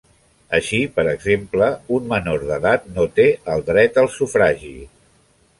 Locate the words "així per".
0.59-1.05